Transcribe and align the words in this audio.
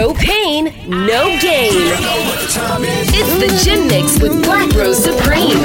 No 0.00 0.14
pain, 0.14 0.72
no 0.86 1.38
gain. 1.42 1.72
It's 3.12 3.34
the 3.38 3.62
Gym 3.62 3.86
Mix 3.86 4.18
with 4.18 4.42
Black 4.42 4.72
Rose 4.72 5.04
Supreme. 5.04 5.58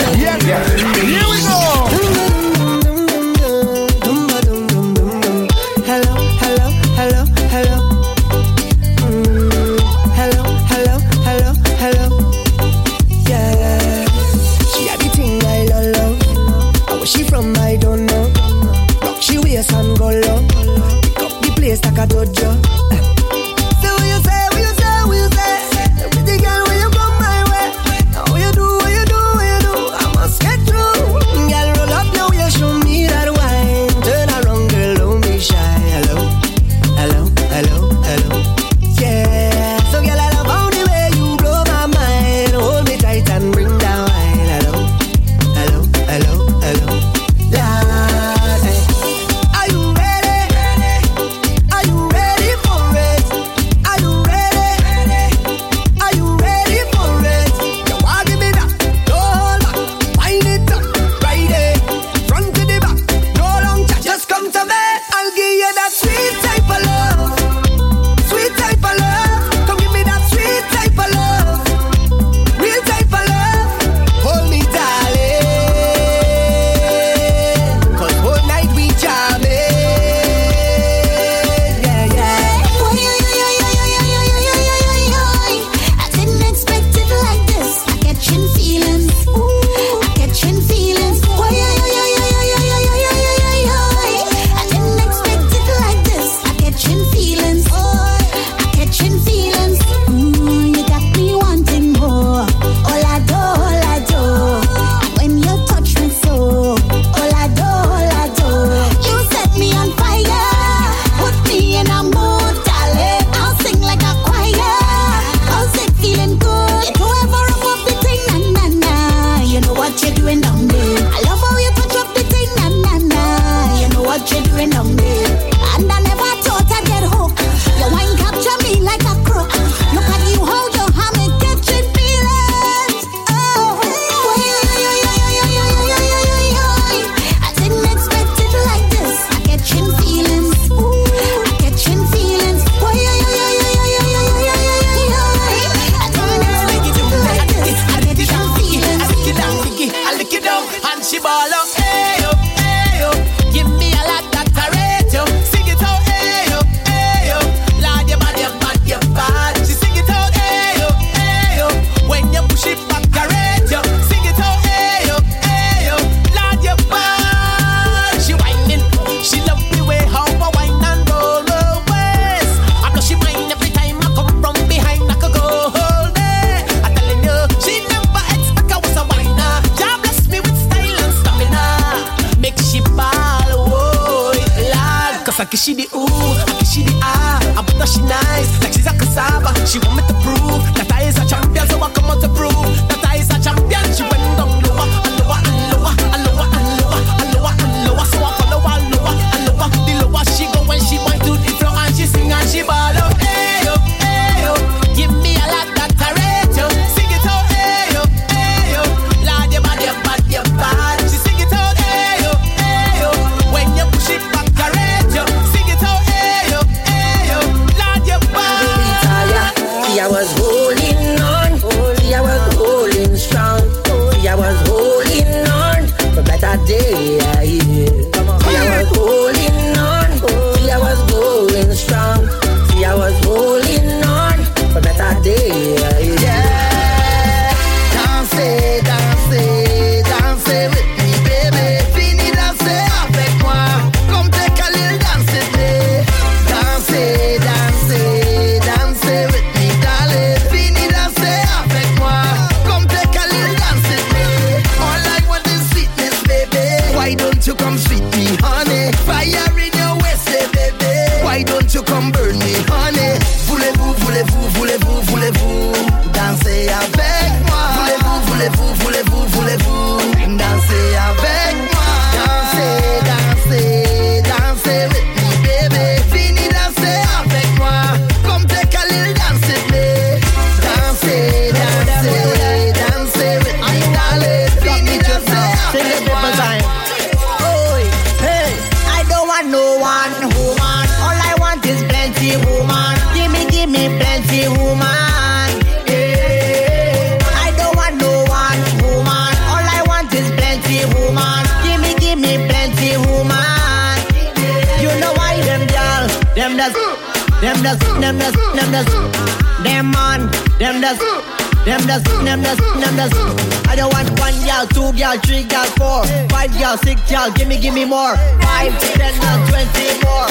y'all, 316.66 316.78
sick 316.78 316.98
y'all, 317.10 317.32
gimme, 317.32 317.58
gimme 317.60 317.86
more. 317.86 318.16
Five, 318.42 318.74
ten, 318.82 319.14
and 319.14 319.50
twenty 319.50 319.88
more. 320.04 320.30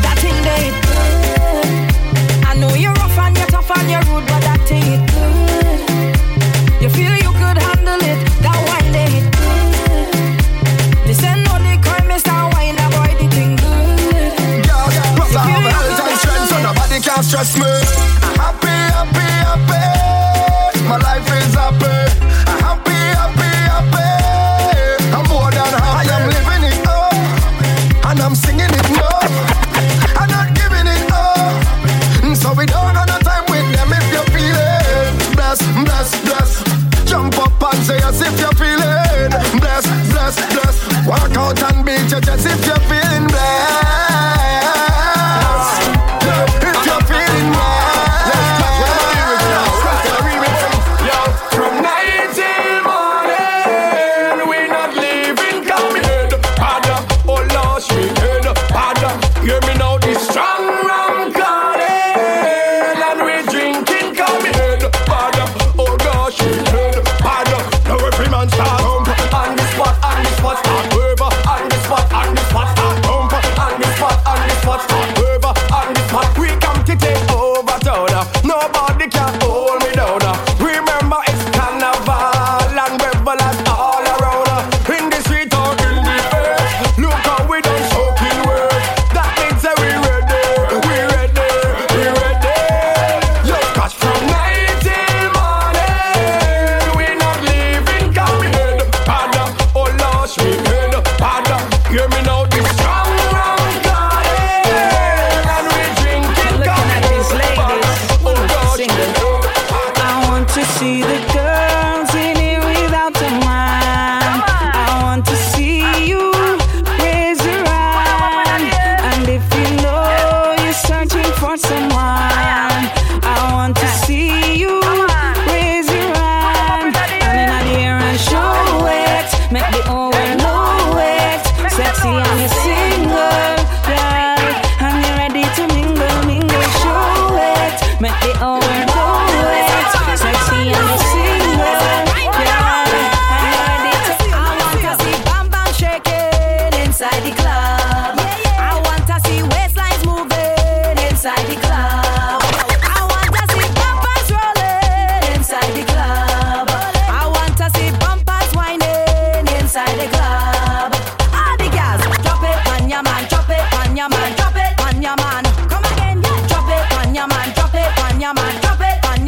That 0.00 0.16
thing 0.22 0.36
they 0.42 0.69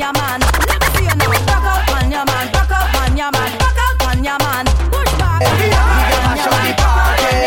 your 0.03 0.13
man. 0.19 0.43
Let 0.67 0.83
me 0.83 0.89
see 0.99 1.07
you 1.07 1.15
now. 1.15 1.31
Back 1.47 1.63
up 1.63 1.87
on 1.95 2.11
your 2.11 2.27
man. 2.27 2.47
Back 2.51 2.73
up 2.75 2.91
on 3.07 3.15
your 3.15 3.31
man. 3.31 3.51
Back 3.63 3.79
up 3.79 4.03
on 4.11 4.19
your 4.27 4.39
man. 4.43 4.67
Push 4.91 5.15
back. 5.15 5.47
Every 5.47 5.71
yard, 5.71 6.11
mash 6.27 6.47
up 6.51 6.59
the 6.59 6.75
party. 6.83 7.39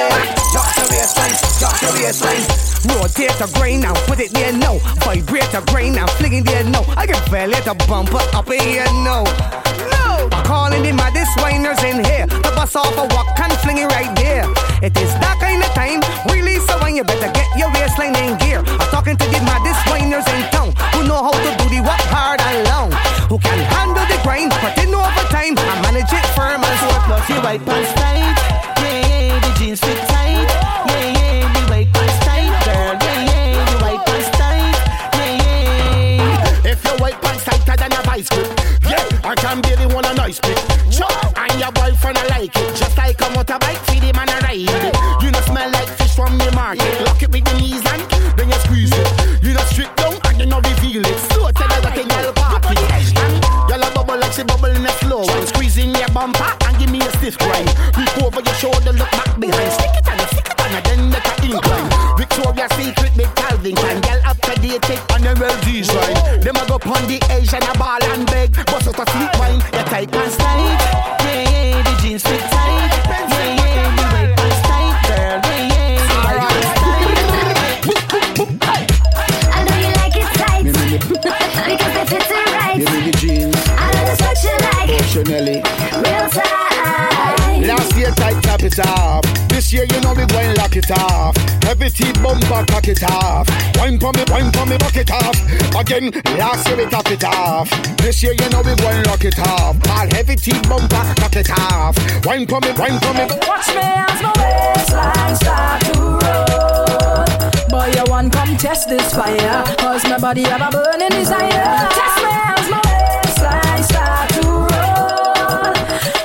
Drop 0.56 0.70
the 0.80 0.84
baseline. 0.88 1.36
Drop 1.60 1.76
the 1.84 1.92
baseline. 2.00 2.48
Rotate 2.96 3.36
the 3.42 3.48
grain 3.60 3.82
now, 3.82 3.94
put 4.08 4.20
it 4.20 4.32
there 4.32 4.54
no. 4.54 4.78
Vibrate 5.04 5.52
the 5.52 5.62
grain 5.72 5.96
now, 5.96 6.08
fling 6.16 6.34
it 6.34 6.46
there 6.46 6.64
no. 6.64 6.86
I 6.96 7.06
can 7.08 7.20
feel 7.28 7.52
it, 7.52 7.68
a 7.68 7.76
bumper 7.90 8.24
up 8.32 8.50
in 8.50 8.62
here 8.62 8.86
no. 9.04 9.26
No, 9.92 10.30
calling 10.46 10.84
the 10.84 10.94
maddest 10.94 11.36
whiners 11.42 11.82
in 11.84 12.06
here. 12.06 12.28
The 12.28 12.54
bus 12.56 12.76
off 12.76 12.96
a 12.96 13.06
walk 13.14 13.38
and 13.40 13.52
fling 13.60 13.80
it 13.80 13.90
right 13.92 14.16
there. 14.16 14.48
It 14.82 14.96
is 14.98 15.12
that 15.20 15.38
kind 15.42 15.62
of 15.66 15.72
time, 15.74 16.00
really. 16.32 16.60
So 16.60 16.78
when 16.80 16.96
you 16.96 17.04
better 17.04 17.32
get 17.34 17.50
your 17.58 17.70
waistline 17.74 18.16
in 18.16 18.38
gear. 18.38 18.60
I'm 18.60 18.90
talking 18.94 19.18
to 19.18 19.26
the 19.26 19.42
maddest 19.44 19.82
whiners 19.90 20.28
in 20.30 20.42
town 20.52 20.72
who 20.94 21.08
know 21.08 21.24
how 21.24 21.32
to 21.34 21.65
who 23.36 23.42
can 23.42 23.60
handle 23.74 24.06
the 24.06 24.18
grind, 24.24 24.50
put 24.52 24.78
in 24.82 24.96
overtime 24.96 25.58
and 25.58 25.82
manage 25.82 26.14
it 26.14 26.26
firm 26.36 26.64
and 26.64 26.80
so 26.80 26.88
plus 27.06 27.30
your 27.30 27.42
white 27.42 27.66
pants 27.66 27.95
Again, 95.86 96.10
last 96.40 96.68
year 96.68 96.78
we 96.78 96.86
top 96.90 97.12
it 97.12 97.24
off. 97.24 97.70
This 97.98 98.24
year 98.24 98.34
you 98.34 98.50
know 98.50 98.64
we 98.66 98.74
going 98.74 99.04
lock 99.04 99.24
it 99.24 99.38
off. 99.38 99.78
All 99.88 100.10
heavy 100.10 100.36
teeth 100.36 100.68
bumper, 100.68 101.14
cock 101.22 101.36
it 101.36 101.52
off. 101.52 101.96
Wine 102.26 102.48
for 102.48 102.60
me, 102.62 102.72
wine 102.74 102.98
for 102.98 103.14
me. 103.14 103.30
Watch 103.46 103.70
me 103.70 103.86
as 103.86 104.20
my 104.26 104.34
waistline 104.34 105.36
start 105.36 105.82
to 105.86 106.00
roll. 106.02 107.70
Boy, 107.70 107.94
you 107.94 108.04
want 108.10 108.34
come 108.34 108.58
test 108.58 108.90
this 108.90 109.14
fire. 109.14 109.64
Cause 109.78 110.04
my 110.06 110.18
body 110.18 110.42
have 110.42 110.74
a 110.74 110.76
burning 110.76 111.10
desire. 111.10 111.88
Test 111.94 112.18
me 112.18 112.34
as 112.34 112.68
my 112.74 112.82
waistline 112.90 113.84
start 113.84 114.30
to 114.42 114.48
roll. 114.74 115.70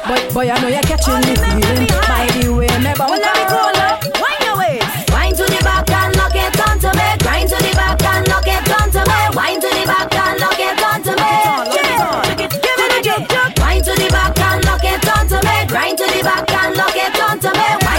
Boy, 0.08 0.32
boy, 0.32 0.50
I 0.50 0.58
know 0.62 0.68
you're 0.68 0.88
catching 0.88 1.20
me 1.20 1.36
feeling. 1.36 1.86
By 2.08 2.26
the 2.32 2.48
way, 2.54 2.78
me 2.78 2.94
bump 2.96 3.79
and 16.70 16.78
lock 16.78 16.96
it 16.96 17.12
me. 17.50 17.58
Wind 17.58 17.89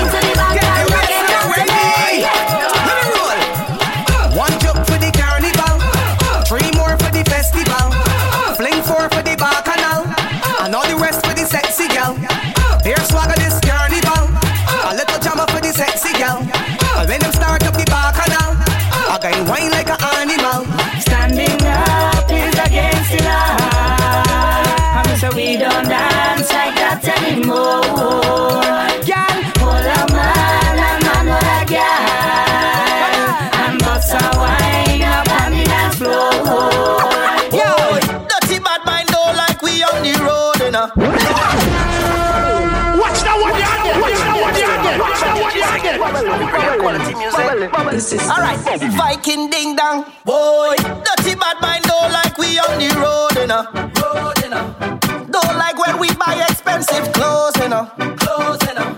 music. 48.02 48.22
Alright, 48.30 48.60
Viking 48.98 49.50
ding 49.50 49.76
dong. 49.76 50.06
Boy, 50.26 50.76
dirty 51.06 51.36
bad 51.36 51.62
mind 51.62 51.84
don't 51.84 52.12
like 52.12 52.38
we 52.38 52.58
on 52.60 52.80
the 52.80 52.90
road, 52.98 53.38
you. 53.38 54.02
Road. 54.02 55.32
Don't 55.32 55.58
like 55.58 55.78
when 55.78 56.00
we 56.00 56.14
buy 56.16 56.36
expensive 56.50 57.12
clothes, 57.14 57.58
know. 57.70 57.86
Clothes, 58.18 58.62
know. 58.76 58.90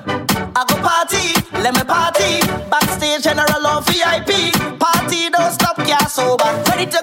I 0.55 0.63
go 0.67 0.75
party, 0.81 1.35
let 1.61 1.75
me 1.75 1.83
party. 1.83 2.41
Backstage, 2.69 3.23
general 3.23 3.67
or 3.67 3.81
VIP. 3.81 4.53
Party, 4.79 5.29
don't 5.29 5.51
stop, 5.51 5.77
yeah, 5.79 6.05
sober. 6.07 6.49
Ready 6.69 6.85
to 6.87 7.02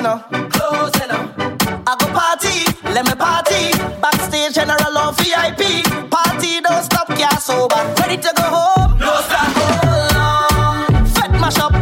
you 0.00 0.04
know. 0.04 0.18
Clothes. 0.48 0.96
I 1.86 1.96
go 1.98 2.06
party, 2.16 2.56
let 2.94 3.04
me 3.04 3.14
party. 3.14 3.72
Backstage, 4.00 4.54
general 4.54 4.96
or 4.96 5.12
VIP. 5.20 5.84
Party, 6.08 6.60
don't 6.60 6.84
stop, 6.84 7.08
yeah, 7.18 7.36
sober. 7.36 7.80
Ready 8.00 8.16
to 8.16 8.32
go 8.36 8.42
home? 8.42 8.98
No 8.98 9.12
stop, 9.28 9.52
hold 9.60 10.16
on. 10.16 11.06
Fed 11.14 11.32
mash 11.40 11.58
up, 11.58 11.72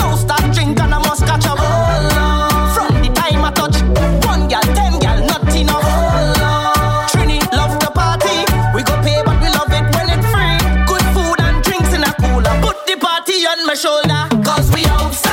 no 0.00 0.16
stop, 0.16 0.40
drink 0.54 0.78
and 0.80 0.94
I 0.94 0.98
must 0.98 1.26
catch 1.26 1.46
up. 1.46 1.58
Hold 1.58 2.16
on. 2.16 2.74
From 2.74 3.02
the 3.02 3.10
time 3.12 3.44
I 3.44 3.50
touch, 3.52 3.76
one 4.24 4.48
gal, 4.48 4.62
ten 4.76 4.98
gal, 4.98 5.18
not 5.26 5.44
enough. 5.54 5.82
Hold 5.82 6.42
on. 6.42 7.08
Trini 7.10 7.38
love 7.52 7.76
the 7.80 7.90
party. 7.92 8.36
We 8.74 8.82
go 8.88 8.94
pay, 9.02 9.20
but 9.26 9.36
we 9.42 9.48
love 9.52 9.72
it 9.78 9.84
when 9.92 10.06
it's 10.14 10.26
free. 10.32 10.56
Good 10.88 11.04
food 11.12 11.38
and 11.44 11.62
drinks 11.64 11.92
in 11.92 12.02
a 12.04 12.12
cooler. 12.22 12.54
Put 12.64 12.86
the 12.86 12.96
party 12.96 13.44
on 13.52 13.66
my 13.66 13.74
shoulder, 13.74 14.22
cause 14.44 14.72
we 14.72 14.86
outside. 14.86 15.25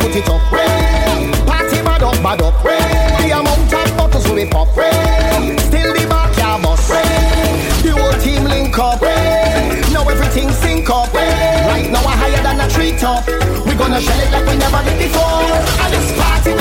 put 0.00 0.16
it 0.16 0.28
up. 0.28 0.42
Party 1.46 1.82
bad 1.82 2.02
up, 2.02 2.22
bad 2.22 2.42
up. 2.42 2.62
The 2.62 3.30
amount 3.30 3.72
of 3.72 3.96
bottles 3.96 4.26
pop. 4.50 4.68
Still 5.60 5.92
the 5.94 6.06
backyard 6.08 6.62
bus. 6.62 6.88
The 7.82 7.90
whole 7.90 8.12
team 8.20 8.44
link 8.44 8.78
up. 8.78 9.02
Now 9.92 10.08
everything 10.08 10.50
sync 10.50 10.90
up. 10.90 11.12
Right 11.14 11.90
now 11.90 12.02
we're 12.02 12.16
higher 12.16 12.42
than 12.42 12.60
a 12.60 12.68
treetop. 12.68 13.26
We 13.66 13.74
gonna 13.74 14.00
shell 14.00 14.20
it 14.20 14.32
like 14.32 14.46
we 14.46 14.56
never 14.56 14.82
did 14.84 14.98
before. 14.98 15.42
And 15.82 15.92
this 15.92 16.12
party, 16.18 16.54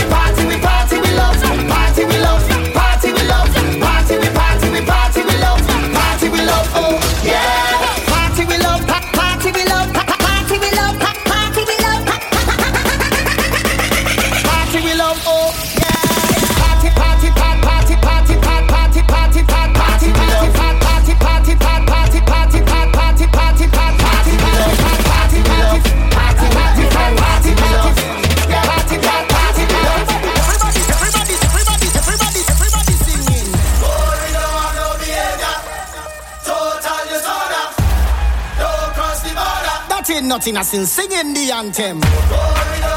nothing, 40.27 40.57
I 40.57 40.63
still 40.63 40.85
singing 40.85 41.33
the 41.33 41.51
anthem. 41.51 42.94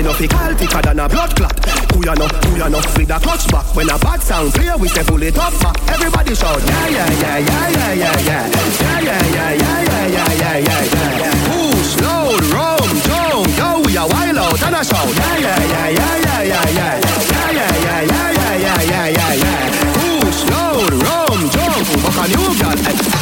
Body 0.00 0.08
no 0.08 0.14
fickle, 0.14 0.54
thicker 0.56 0.80
than 0.80 0.98
a 0.98 1.08
blood 1.08 1.36
clot. 1.36 1.52
Who 1.92 2.00
ya 2.04 2.14
know, 2.14 2.26
who 2.26 2.56
ya 2.56 2.68
know, 2.68 2.80
with 2.96 3.10
a 3.10 3.20
clutch 3.20 3.50
back. 3.52 3.66
When 3.76 3.90
a 3.90 3.98
bad 3.98 4.22
sound 4.22 4.54
clear, 4.54 4.74
we 4.78 4.88
say 4.88 5.04
pull 5.04 5.22
it 5.22 5.36
up 5.36 5.52
back. 5.60 5.76
Everybody 5.92 6.34
shout, 6.34 6.62
yeah, 6.64 6.88
yeah, 6.88 7.10
yeah, 7.20 7.38
yeah, 7.38 7.68
yeah, 7.68 7.92
yeah, 7.92 8.20
yeah. 8.24 8.48
Yeah, 8.80 9.00
yeah, 9.00 9.20
yeah, 9.28 9.52
yeah, 9.52 9.82
yeah, 9.84 10.06
yeah, 10.08 10.32
yeah, 10.32 10.56
yeah, 10.56 11.20
yeah. 11.20 11.34
Push, 11.52 12.00
load, 12.00 12.44
rum, 12.48 12.88
jump, 13.04 13.58
yo, 13.58 13.82
we 13.84 13.96
a 13.96 14.06
wild 14.08 14.38
out 14.38 14.62
and 14.62 14.76
a 14.76 14.84
shout. 14.84 15.12
Yeah, 15.12 15.36
yeah, 15.36 15.68
yeah, 15.68 15.88
yeah, 15.90 16.16
yeah, 16.20 16.42
yeah, 16.48 16.64
yeah. 16.70 17.00
Yeah, 17.30 17.52
yeah, 17.52 17.76
yeah, 17.76 18.00
yeah, 18.00 18.32
yeah, 18.32 18.56
yeah, 18.56 18.80
yeah, 18.80 19.06
yeah, 19.08 19.34
yeah. 19.36 19.60
Push, 20.00 20.40
load, 20.48 20.92
rum, 21.04 21.40
jump, 21.52 21.86
fuck 22.00 22.24
a 22.24 22.28
new 22.32 22.48
girl. 22.56 23.19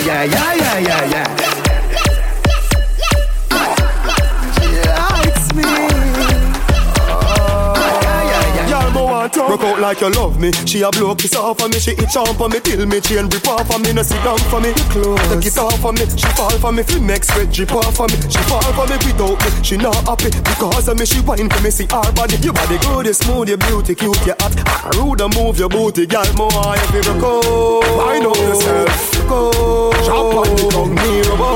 Yeah, 0.00 0.24
yeah, 0.24 0.54
yeah, 0.54 0.78
yeah, 0.78 1.10
yeah, 1.10 1.50
Broke 9.46 9.62
out 9.62 9.80
like 9.80 10.00
you 10.00 10.10
love 10.10 10.40
me. 10.40 10.52
She 10.64 10.80
a 10.82 10.90
blow 10.90 11.14
kiss 11.14 11.34
off 11.34 11.60
of 11.60 11.70
me. 11.70 11.78
She 11.78 11.92
itch 11.92 12.16
on 12.16 12.34
for 12.34 12.48
me 12.48 12.60
Till 12.60 12.86
me 12.86 13.00
chain 13.00 13.28
rip 13.28 13.46
off 13.46 13.68
of 13.74 13.82
me. 13.82 13.92
No 13.92 14.02
sit 14.02 14.22
down 14.24 14.38
for 14.48 14.60
me. 14.60 14.72
Close. 14.88 15.20
Take 15.28 15.46
it 15.46 15.58
off 15.58 15.84
of 15.84 15.94
me. 15.94 16.06
She 16.16 16.26
fall 16.32 16.50
for 16.50 16.72
me. 16.72 16.82
Feel 16.82 17.00
make 17.00 17.24
sweat 17.24 17.52
drip 17.52 17.72
off 17.72 18.00
of 18.00 18.08
me. 18.10 18.16
She 18.30 18.38
fall 18.48 18.62
for 18.62 18.86
me 18.86 18.96
without 19.04 19.36
me. 19.44 19.64
She 19.64 19.76
not 19.76 19.96
happy 20.08 20.30
Because 20.30 20.88
of 20.88 20.98
me. 20.98 21.04
She 21.04 21.20
whine 21.20 21.50
for 21.50 21.62
me. 21.62 21.70
See 21.70 21.84
her 21.90 22.12
body. 22.12 22.36
Your 22.36 22.54
body 22.54 22.78
good 22.78 23.06
You 23.06 23.12
smooth 23.12 23.48
You 23.50 23.56
beauty 23.58 23.94
Cute 23.94 24.26
You 24.26 24.34
hot. 24.40 24.96
Rude 24.96 25.20
move 25.36 25.58
your 25.58 25.68
booty 25.68 26.06
Girl. 26.06 26.24
Mo 26.38 26.48
want 26.54 26.80
you 26.94 27.02
broke 27.02 27.22
out. 27.22 28.06
Wind 28.06 28.26
up 28.26 28.36
yourself 28.36 29.19
go. 29.30 29.92
Sharp 30.04 30.34
on 30.34 30.48
the 30.56 30.64
tongue, 30.74 30.94
me 30.94 31.22
robo. 31.28 31.50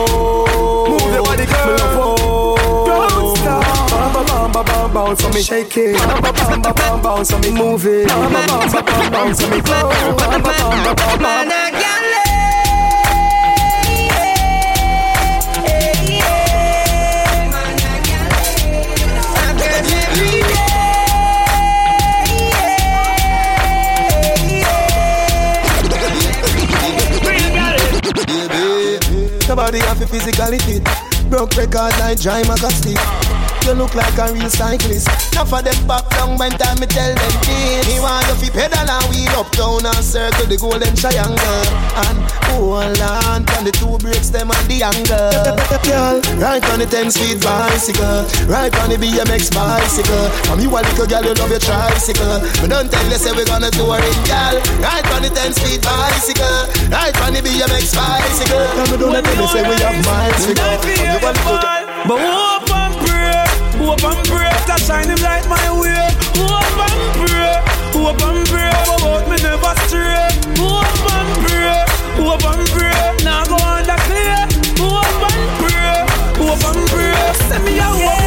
Move 0.91 1.11
the 1.15 1.21
body, 1.27 1.47
girl. 1.51 1.67
Me 1.67 1.75
love 1.83 3.11
Don't 3.11 3.37
stop. 3.37 3.91
bam 3.91 4.13
bamba 4.15 4.63
bamba 4.65 4.95
bounce, 4.95 5.21
so 5.23 5.29
me 5.31 5.43
shake 5.43 5.77
it. 5.77 5.97
Bam 5.99 6.23
bam 6.23 6.63
bam 6.63 6.75
bam 6.75 7.03
bounce, 7.03 7.29
so 7.31 7.39
me 7.39 7.51
move 7.51 7.85
it. 7.87 8.09
Bam 8.09 8.33
bam 8.33 8.71
bam 8.73 8.85
bam 8.87 9.13
bounce, 9.13 9.39
so 9.41 9.49
me 9.51 9.61
go. 9.61 9.79
Bamba 10.21 10.53
bamba 10.59 10.95
bamba. 11.23 11.64
Nobody 29.65 29.79
have 29.87 30.03
a 30.03 30.07
physically 30.07 30.59
fit. 30.59 30.85
Broke 31.31 31.57
record 31.57 31.99
like 31.99 32.21
dry 32.21 32.43
magazine. 32.47 33.24
You 33.65 33.73
look 33.73 33.95
like 33.95 34.13
a 34.21 34.29
real 34.29 34.51
cyclist. 34.51 35.09
Now 35.33 35.49
for 35.49 35.65
them 35.65 35.75
back 35.89 36.05
down 36.13 36.37
when 36.37 36.53
time 36.53 36.77
me 36.81 36.87
tell 36.87 37.09
them 37.09 37.35
this. 37.49 37.89
Me 37.89 37.97
want 37.97 38.29
you 38.29 38.37
fi 38.37 38.69
pedal 38.69 38.85
and 38.85 39.05
wheel 39.09 39.41
up 39.41 39.49
down 39.57 39.81
and 39.89 40.05
circle 40.05 40.45
the 40.45 40.61
golden 40.61 40.93
triangle. 40.93 41.65
And 41.97 42.19
hold 42.53 43.01
on 43.01 43.41
on 43.57 43.65
the 43.65 43.73
two 43.73 43.97
brakes 44.05 44.29
them 44.29 44.53
and 44.53 44.67
the 44.69 44.85
angle. 44.85 45.57
Girl, 45.89 46.21
right 46.37 46.61
on 46.77 46.85
the 46.85 46.85
10 46.85 47.09
speed 47.09 47.41
bicycle. 47.41 48.29
Right 48.45 48.69
on 48.85 48.93
the 48.93 49.01
BMX 49.01 49.49
bicycle. 49.49 50.29
From 50.45 50.61
you 50.61 50.69
a 50.69 50.85
little 50.85 51.09
girl, 51.09 51.25
you 51.25 51.33
love 51.33 51.49
your 51.49 51.65
tricycle. 51.65 52.45
But 52.61 52.69
don't 52.69 52.93
tell 52.93 53.07
you 53.09 53.17
say 53.17 53.33
we 53.33 53.49
gonna 53.49 53.73
tour 53.73 53.97
it, 53.97 54.19
girl. 54.29 54.61
Right 54.85 55.09
on 55.17 55.25
the 55.25 55.33
10 55.33 55.57
speed 55.57 55.81
bicycle. 55.81 56.69
Right 56.93 57.17
on 57.25 57.33
the 57.33 57.41
BMX 57.41 57.97
bicycle. 57.97 58.61
Come 58.77 58.93
on, 58.93 58.99
don't 59.01 59.25
tell 59.25 59.37
me 59.41 59.47
say 59.49 59.65
we 59.65 59.77
have 59.81 59.97
miles. 60.05 60.45
We 60.45 60.53
go. 60.53 60.69
From 60.85 61.01
you 61.01 61.17
a 61.17 61.33
little 61.33 61.59
girl. 61.65 61.85
But 62.05 62.21
hope 62.21 62.45
and 62.45 62.64
pray, 62.64 62.64
hope 63.85 64.05
and 64.05 64.27
pray 64.29 64.51
to 64.67 64.77
shine 64.85 65.09
him 65.09 65.21
light 65.21 65.47
my 65.49 65.67
way. 65.81 66.09
Hope 66.41 66.81
and 66.89 67.01
pray, 67.21 67.55
hope 67.93 68.23
and 68.23 68.41
pray, 68.49 68.73
about 68.97 69.29
me 69.29 69.37
never 69.45 69.75
stray. 69.87 70.29
Hope 70.57 71.11
and 71.13 71.31
pray, 71.45 71.85
hope 72.17 72.45
and 72.49 72.65
pray, 72.73 73.01
now 73.25 73.45
go 73.45 73.57
under 73.61 73.99
clear. 74.09 74.41
Hope 74.81 75.25
and 75.29 75.45
pray, 75.61 75.97
hope 76.41 76.65
and 76.65 76.81
pray, 76.89 77.33
send 77.49 77.65
me 77.65 77.79
a 77.79 77.83
hope 77.85 78.24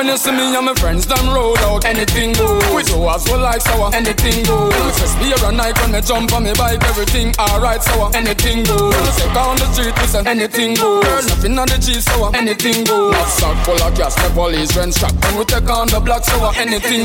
When 0.00 0.08
you 0.08 0.16
see 0.16 0.32
me 0.32 0.56
and 0.56 0.64
my 0.64 0.72
friends 0.80 1.04
done 1.04 1.28
roll 1.28 1.52
out, 1.58 1.84
anything 1.84 2.32
goes. 2.32 2.64
With 2.72 2.88
you 2.88 3.04
as 3.04 3.20
well 3.28 3.44
like 3.44 3.60
sour, 3.60 3.92
uh, 3.92 4.00
anything 4.00 4.48
goes. 4.48 4.72
Just 4.96 5.12
be 5.20 5.28
a 5.28 5.52
night 5.52 5.76
when 5.76 5.92
me 5.92 6.00
jump 6.00 6.32
on 6.32 6.44
me 6.44 6.56
bike, 6.56 6.80
everything 6.88 7.36
alright 7.36 7.82
sour, 7.82 8.08
uh, 8.08 8.16
anything 8.16 8.64
goes. 8.64 8.96
Take 9.20 9.36
on 9.36 9.60
the 9.60 9.68
street, 9.76 9.92
listen, 10.00 10.26
anything 10.26 10.72
goes. 10.72 11.04
Nothing 11.28 11.58
on 11.58 11.68
the 11.68 11.76
cheese 11.76 12.08
sour, 12.08 12.32
uh, 12.32 12.40
anything 12.40 12.84
goes. 12.88 13.12
Sack 13.28 13.52
full 13.60 13.76
of 13.76 13.92
gas, 13.92 14.16
the 14.16 14.32
police 14.32 14.74
rent 14.74 14.94
strap. 14.96 15.12
When 15.20 15.36
we 15.36 15.44
take 15.44 15.68
on 15.68 15.86
the 15.92 16.00
block 16.00 16.24
sour, 16.24 16.48
anything. 16.56 17.04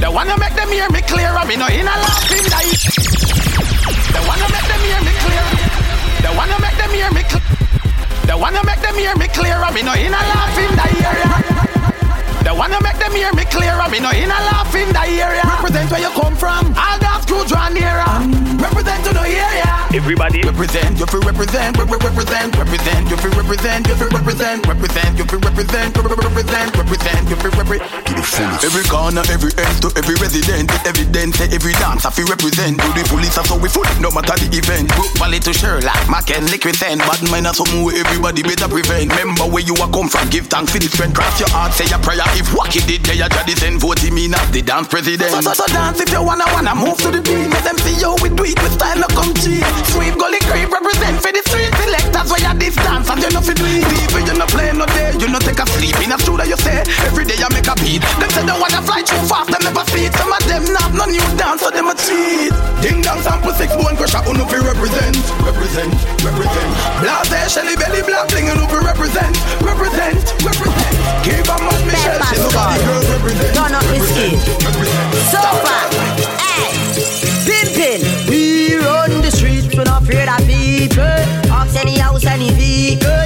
The 0.00 0.08
one 0.08 0.24
to 0.32 0.40
make 0.40 0.56
them 0.56 0.72
hear 0.72 0.88
me 0.88 1.04
clear, 1.04 1.28
I 1.28 1.44
me 1.44 1.60
no 1.60 1.68
in 1.68 1.84
a 1.84 1.96
laughing 2.00 2.48
night. 2.48 2.80
The 4.08 4.20
one 4.24 4.40
to 4.40 4.48
make 4.48 4.68
them 4.72 4.80
hear 4.88 5.00
me 5.04 5.12
clear. 5.20 5.44
The 6.24 6.30
one 6.32 6.48
to 6.48 6.56
make 6.64 6.76
them 6.80 6.92
hear 6.96 7.12
me 7.12 7.22
clear. 7.28 7.44
The 8.24 8.34
one 8.40 8.56
to 8.56 8.64
make 8.64 8.80
them 8.80 8.96
hear 8.96 9.14
me 9.20 9.28
clear, 9.36 9.60
I 9.60 9.68
me 9.68 9.82
no 9.84 9.92
in 9.92 10.16
a 10.16 10.22
laughing 10.32 10.72
that 10.80 11.49
area. 12.60 12.68
The 12.68 12.68
one 12.68 12.70
to 12.70 12.80
make 12.84 12.98
them 12.98 13.12
hear 13.12 13.32
me 13.32 13.44
clear, 13.44 13.72
I 13.72 13.88
me 13.88 14.00
no 14.00 14.10
in 14.10 14.28
a 14.28 14.38
laughing 14.52 14.92
that 14.92 15.08
area. 15.08 15.42
Represent 15.44 15.90
where 15.90 16.00
you 16.00 16.10
come 16.12 16.36
from, 16.36 16.66
all 16.76 16.98
that 17.00 17.24
crew 17.26 17.44
draw 17.48 17.68
nearer. 17.72 18.04
Represent 18.60 19.04
to 19.08 19.12
the 19.16 19.24
area. 19.24 19.80
Everybody 19.90 20.42
represent, 20.46 21.00
you 21.00 21.06
feel 21.06 21.20
represent, 21.26 21.74
re- 21.78 21.88
re- 21.88 21.98
represent, 21.98 22.54
represent, 22.54 23.10
you 23.10 23.16
feel 23.16 23.34
represent, 23.34 23.88
you 23.88 23.96
feel 23.96 24.10
represent, 24.12 24.66
represent, 24.66 25.18
you 25.18 25.24
feel 25.24 25.40
represent, 25.40 25.90
re- 25.98 26.06
re- 26.06 26.20
represent, 26.30 26.68
represent, 26.76 27.22
you 27.26 27.36
feel 27.36 27.50
represent. 27.58 27.90
To 28.06 28.12
the 28.14 28.22
fullest. 28.22 28.64
Every 28.64 28.84
corner, 28.86 29.24
every 29.32 29.50
end 29.58 29.76
to 29.82 29.88
every 29.98 30.14
resident, 30.22 30.70
the 30.70 30.78
evidence, 30.86 31.42
say 31.42 31.48
every 31.50 31.74
dance, 31.80 32.06
I 32.06 32.10
feel 32.14 32.28
represent. 32.30 32.78
To 32.78 32.88
the 32.94 33.02
police, 33.10 33.34
so 33.34 33.56
we 33.58 33.66
full, 33.66 33.88
no 33.98 34.14
matter 34.14 34.38
the 34.38 34.46
event. 34.54 34.94
Group 34.94 35.10
Valley 35.18 35.40
to 35.42 35.50
Sherlock, 35.50 35.98
Mac 36.06 36.30
and 36.30 36.46
liquid 36.52 36.76
send. 36.76 37.02
Bad 37.02 37.24
mind, 37.26 37.50
something 37.50 37.82
where 37.82 37.96
everybody 37.98 38.46
better 38.46 38.68
prevent. 38.70 39.10
Remember 39.10 39.50
where 39.50 39.64
you 39.64 39.74
are 39.82 39.90
come 39.90 40.06
from, 40.06 40.22
give 40.30 40.46
thanks 40.46 40.70
for 40.70 40.78
the 40.78 40.86
strength. 40.86 41.18
Cross 41.18 41.40
your 41.42 41.50
heart, 41.50 41.74
say 41.74 41.90
your 41.90 41.98
prayer. 41.98 42.22
If 42.38 42.49
Wacky 42.50 42.82
did, 42.86 43.02
they 43.06 43.22
are 43.22 43.28
just 43.28 43.58
send 43.62 43.78
vote 43.78 44.02
me 44.10 44.26
not 44.26 44.42
the 44.50 44.62
dance 44.62 44.88
president. 44.88 45.30
So, 45.30 45.40
so, 45.40 45.52
so 45.54 45.66
dance 45.70 46.00
if 46.00 46.10
you 46.10 46.22
wanna, 46.22 46.46
wanna 46.50 46.74
move 46.74 46.98
to 46.98 47.14
the 47.14 47.22
beat. 47.22 47.46
Let 47.46 47.62
them 47.62 47.78
see 47.86 47.94
you 47.94 48.10
we 48.18 48.28
do 48.30 48.42
it 48.42 48.58
with 48.58 48.74
style, 48.74 48.98
no 48.98 49.06
come 49.14 49.30
cheap. 49.38 49.62
Sweep 49.94 50.18
gully 50.18 50.42
creep, 50.50 50.66
represent 50.66 51.22
for 51.22 51.30
the 51.30 51.42
street. 51.46 51.70
Selectors 51.78 52.28
where 52.30 52.42
you 52.42 52.54
this 52.58 52.74
dance, 52.74 53.06
and 53.06 53.22
you 53.22 53.30
know 53.30 53.42
fi 53.42 53.54
do 53.54 53.66
it. 53.66 53.86
Even 53.86 54.22
you 54.26 54.34
no 54.34 54.46
play 54.50 54.70
no 54.74 54.86
day, 54.90 55.14
you 55.22 55.28
no 55.30 55.38
take 55.38 55.62
a 55.62 55.66
sleep. 55.78 55.94
In 56.02 56.10
a 56.10 56.18
studio 56.18 56.42
you 56.42 56.58
say, 56.58 56.82
every 57.06 57.22
day 57.22 57.38
I 57.38 57.46
make 57.54 57.70
a 57.70 57.74
beat. 57.78 58.02
Them 58.18 58.30
say 58.34 58.42
they 58.42 58.56
wanna 58.58 58.82
fly 58.82 59.06
too 59.06 59.20
fast, 59.30 59.54
them 59.54 59.62
never 59.62 59.86
feed. 59.94 60.10
Some 60.18 60.34
of 60.34 60.42
them 60.50 60.66
not 60.74 60.90
no 60.90 61.06
new 61.06 61.22
dance, 61.38 61.62
so 61.62 61.70
them 61.70 61.86
a 61.86 61.94
cheat. 61.94 62.50
Ding 62.82 62.98
dong 62.98 63.22
sample 63.22 63.54
six 63.54 63.70
bone 63.78 63.94
crusher, 63.94 64.22
who 64.26 64.34
no 64.34 64.42
fi 64.50 64.58
represent, 64.58 65.14
represent, 65.46 65.94
represent. 66.26 66.70
Blase 66.98 67.46
Shelly 67.50 67.74
belly 67.78 68.02
black 68.02 68.26
bling, 68.30 68.46
who 68.46 68.66
fi 68.66 68.78
represent, 68.90 69.34
represent, 69.62 70.18
represent. 70.42 70.94
Give 71.22 71.46
a 71.46 71.56
man 71.62 71.82
Michelle, 71.86 72.22
squad. 72.48 72.78
Turn 73.54 73.74
up 73.74 73.84
this 73.92 74.08
skin. 74.10 74.38
So 75.32 75.42
far, 75.64 75.84
hey, 76.40 76.72
pimpin'. 77.46 78.00
We 78.28 78.76
run 78.76 79.20
the 79.20 79.30
streets, 79.30 79.74
we're 79.76 79.84
not 79.84 80.02
afraid 80.02 80.28
of 80.28 80.40
people. 80.46 81.52
Off 81.52 81.74
any 81.76 81.98
house, 81.98 82.24
any 82.24 82.50
vehicle. 82.50 83.19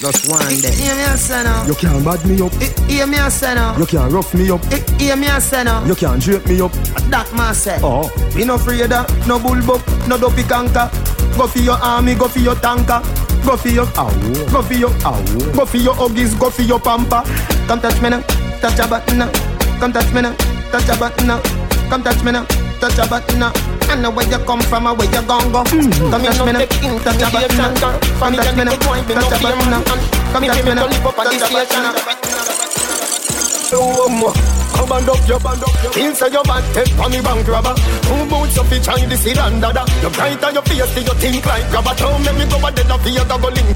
Just 0.00 0.28
one 0.30 0.40
them. 0.40 0.72
Hear 0.72 0.94
me 0.96 1.02
a 1.04 1.16
say 1.16 1.42
now. 1.44 1.66
You 1.66 1.74
can't 1.74 2.04
bad 2.04 2.24
me 2.26 2.40
up, 2.40 2.52
Hear 2.88 3.06
me 3.06 3.18
a 3.18 3.30
say 3.30 3.54
now. 3.54 3.76
you 3.76 3.86
can't 3.86 4.10
rough 4.12 4.34
me 4.34 4.50
up, 4.50 4.64
Hear 4.98 5.16
me 5.16 5.26
a 5.26 5.40
say 5.40 5.64
now. 5.64 5.84
you 5.84 5.94
can't 5.94 6.22
drape 6.22 6.46
me 6.46 6.60
up. 6.60 6.72
That 7.12 7.30
man 7.36 7.54
say. 7.54 7.78
Oh, 7.82 8.10
We 8.34 8.44
no 8.44 8.54
afraid 8.54 8.92
of 8.92 9.26
no 9.26 9.38
bull 9.38 9.60
buck, 9.66 9.82
no 10.08 10.16
dopey 10.18 10.42
canker. 10.44 10.90
Go 11.36 11.46
for 11.46 11.58
your 11.58 11.76
army, 11.78 12.14
go 12.14 12.28
for 12.28 12.38
your 12.40 12.54
tanker. 12.56 13.00
Go 13.44 13.56
for 13.56 13.68
your 13.68 13.86
ow. 13.96 14.10
Go 14.52 14.62
for 14.62 14.74
your 14.74 14.90
ow. 15.04 15.16
Go 15.54 15.64
for 15.64 15.76
your 15.78 15.94
huggies, 15.94 16.38
go 16.38 16.50
for 16.50 16.62
your 16.62 16.80
pamper. 16.80 17.22
Come 17.66 17.80
touch 17.80 18.00
me 18.02 18.10
now, 18.10 18.20
touch 18.60 18.78
a 18.78 18.88
button 18.88 19.18
now. 19.18 19.30
Come 19.78 19.92
touch 19.92 20.12
me 20.12 20.22
now, 20.22 20.34
touch 20.72 20.88
a 20.88 20.98
button 20.98 21.26
now. 21.26 21.40
Come 21.88 22.02
touch 22.02 22.22
me 22.22 22.32
now, 22.32 22.44
touch 22.80 22.98
a 22.98 23.06
button. 23.06 23.42
I 23.44 23.94
know 24.00 24.10
where 24.10 24.26
you 24.26 24.38
come 24.44 24.60
from 24.62 24.86
or 24.86 24.94
where 24.96 25.06
you 25.06 25.22
gon' 25.28 25.52
go. 25.52 25.62
Mm. 25.64 26.10
Come 26.10 26.22
touch 26.24 26.40
me 26.46 26.52
now, 26.52 26.64
touch 27.04 27.20
a 27.20 27.28
button. 27.30 27.76
Come 28.18 28.34
touch 28.34 28.56
me 28.56 28.64
now, 28.64 28.74
touch 28.74 29.28
a 29.28 29.38
button 29.38 29.70
now. 29.70 29.84
Come 30.32 30.44
touch 30.48 30.64
me 30.64 30.72
now, 30.74 30.88
touch 30.88 31.04
a 31.04 31.52
button 31.52 31.82
now. 31.84 31.92
Come 33.70 34.88
band 34.88 35.08
up 35.08 35.28
your 35.28 35.38
band 35.38 35.62
up 35.62 35.82
your 35.82 35.92
Things 35.92 36.18
say 36.18 36.30
your 36.32 36.42
bad 36.42 36.64
head 36.74 36.90
on 36.98 37.10
me 37.12 37.20
bank 37.22 37.46
robber. 37.46 37.74
Two 38.02 38.26
boots 38.26 38.58
of 38.58 38.72
each 38.72 38.88
eye 38.88 39.06
this 39.06 39.26
is 39.26 39.34
dada 39.34 39.84
You 40.02 40.10
bright 40.10 40.42
on 40.42 40.54
your 40.54 40.62
face 40.64 40.94
till 40.94 41.04
you 41.04 41.14
think 41.20 41.46
like 41.46 41.70
grabber. 41.70 41.94
Don't 41.94 42.24
make 42.24 42.34
me 42.34 42.44
go 42.50 42.58
a 42.66 42.72
dead 42.72 42.90
of 42.90 43.06
your 43.06 43.24
goggling 43.26 43.70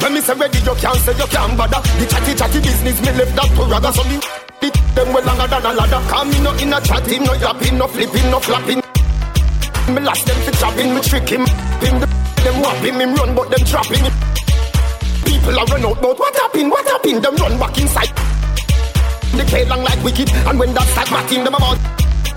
When 0.00 0.14
me 0.14 0.20
say 0.20 0.34
ready 0.34 0.58
you 0.58 0.74
can't 0.80 0.98
say 1.04 1.12
you 1.12 1.26
can't 1.28 1.58
bother. 1.58 1.80
The 2.00 2.06
chatty 2.08 2.32
chatty 2.34 2.60
business 2.60 3.00
me 3.04 3.12
left 3.12 3.36
that 3.36 3.48
to 3.52 3.62
ragga. 3.68 3.92
So 3.92 4.04
me 4.08 4.45
it 4.66 4.74
them 4.94 5.12
well 5.14 5.24
longer 5.24 5.46
than 5.46 5.64
a 5.64 5.72
ladder 5.72 6.02
Come 6.10 6.30
me 6.30 6.38
no 6.40 6.52
in 6.58 6.72
a 6.72 6.80
chat 6.80 7.06
him 7.06 7.24
no 7.24 7.32
yapping 7.34 7.78
no 7.78 7.86
flipping 7.86 8.30
no 8.30 8.38
flapping 8.40 8.80
Me 9.94 10.00
last 10.02 10.26
them 10.26 10.38
fi 10.44 10.52
chopping 10.58 10.94
me 10.94 11.00
trick 11.00 11.28
him 11.28 11.44
Him 11.82 12.00
the 12.00 12.06
them 12.44 12.56
whopping 12.62 12.98
him 13.00 13.14
run 13.14 13.34
but 13.34 13.50
them 13.50 13.64
trapping 13.66 14.04
him 14.04 14.14
People 15.24 15.58
are 15.58 15.66
run 15.66 15.84
out 15.86 16.00
but 16.02 16.18
what 16.18 16.34
happened 16.36 16.70
what 16.70 16.86
happened 16.86 17.22
them 17.22 17.36
run 17.36 17.58
back 17.58 17.78
inside 17.78 18.12
the 19.36 19.44
K 19.44 19.66
long 19.66 19.82
like 19.82 20.02
wicked, 20.02 20.30
and 20.32 20.58
when 20.58 20.72
that 20.72 20.88
start 20.88 21.10
batting 21.10 21.44
them 21.44 21.54
about. 21.54 21.76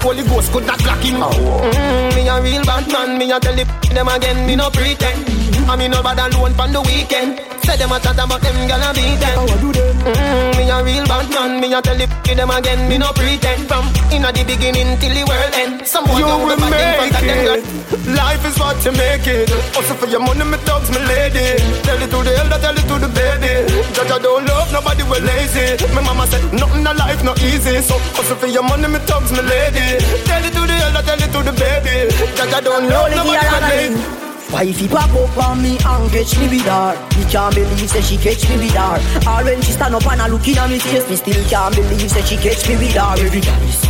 Holy 0.04 0.24
Ghost 0.24 0.52
could 0.52 0.66
not 0.66 0.80
block 0.84 1.00
him. 1.00 1.16
Oh. 1.24 1.32
Mm, 1.32 2.16
me 2.16 2.28
a 2.28 2.42
real 2.42 2.64
bad 2.66 2.92
man, 2.92 3.18
me 3.18 3.32
a 3.32 3.40
tell 3.40 3.56
the 3.56 3.64
them 3.94 4.08
again, 4.08 4.46
me 4.46 4.56
no 4.56 4.70
pretend. 4.70 5.24
I 5.70 5.76
me 5.78 5.88
no 5.88 6.04
bad 6.04 6.20
alone 6.20 6.54
from 6.54 6.74
the 6.74 6.82
weekend. 6.82 7.49
Say 7.64 7.78
them 7.78 7.92
a 7.92 8.00
chat 8.00 8.18
about 8.18 8.42
them 8.42 8.68
gonna 8.68 8.94
be 8.94 9.16
them. 9.18 9.38
How 9.48 9.58
do 9.58 9.70
them? 9.72 9.96
Mm, 10.00 10.58
me 10.58 10.64
a 10.70 10.78
real 10.84 11.06
bad 11.06 11.30
man, 11.30 11.62
me 11.62 11.74
a 11.74 11.82
tell 11.82 11.98
the 11.98 12.08
them 12.40 12.50
again, 12.52 12.88
me 12.88 12.98
no 12.98 13.12
pretend. 13.12 13.68
From 13.68 13.86
inna 14.16 14.32
the 14.32 14.44
beginning 14.48 14.98
till 15.00 15.14
the 15.14 15.24
world 15.28 15.54
end. 15.54 15.86
Someone 15.86 16.24
you 16.24 16.26
will 16.26 16.56
make 16.72 17.04
it. 17.22 17.64
Life 18.08 18.44
is 18.48 18.58
what 18.58 18.80
you 18.86 18.94
make 18.96 19.28
it. 19.28 19.52
Also 19.76 19.94
for 20.00 20.08
your 20.08 20.22
money, 20.24 20.46
me 20.46 20.58
thugs, 20.64 20.90
me 20.90 21.00
lady. 21.04 21.60
Tell 21.84 22.00
it 22.00 22.10
to 22.10 22.20
the 22.24 22.32
elder, 22.40 22.60
tell 22.64 22.78
it 22.80 22.86
to 22.88 22.96
the 22.96 23.10
baby. 23.12 23.68
Judge, 23.94 24.12
I 24.12 24.18
don't 24.20 24.46
love 24.48 24.72
nobody, 24.72 25.04
we 25.04 25.20
lazy. 25.20 25.76
My 25.94 26.02
mama 26.02 26.26
said 26.28 26.42
nothing 26.54 26.88
in 26.88 26.96
life 26.98 27.24
not 27.24 27.38
easy. 27.44 27.82
So 27.84 27.96
also 28.16 28.36
for 28.36 28.48
your 28.48 28.64
money, 28.64 28.88
me 28.88 29.00
thugs, 29.04 29.32
me 29.36 29.44
lady. 29.44 30.00
Tell 30.26 30.44
it 30.44 30.54
to 30.56 30.62
the 30.64 30.76
elder, 30.88 31.04
tell 31.04 31.20
it 31.22 31.32
to 31.36 31.40
the 31.44 31.54
baby. 31.54 32.08
Judge, 32.40 32.54
I 32.56 32.62
don't 32.62 32.88
love 32.88 33.12
nobody, 33.12 33.46
we 33.52 33.60
lazy. 33.60 34.29
Wifey 34.52 34.88
pop 34.88 35.12
up 35.12 35.38
on 35.38 35.62
me 35.62 35.78
and 35.78 36.12
catch 36.12 36.38
me 36.40 36.50
with 36.50 36.66
her. 36.66 36.96
Me 37.18 37.26
can't 37.30 37.54
believe 37.54 37.90
say 37.90 38.02
she 38.02 38.18
catch 38.18 38.50
me 38.50 38.58
with 38.58 38.74
her. 38.74 38.98
Or 39.30 39.44
when 39.44 39.62
she 39.62 39.74
stand 39.74 39.94
up 39.94 40.06
and 40.08 40.22
a 40.22 40.28
looking 40.28 40.58
at 40.58 40.70
me 40.70 40.80
face 40.80 41.08
Me 41.08 41.16
still 41.16 41.50
can't 41.50 41.76
believe 41.76 42.10
say 42.10 42.22
she 42.24 42.36
catch 42.38 42.68
me 42.68 42.76
with 42.78 42.94
her. 42.94 43.14
Every 43.26 43.42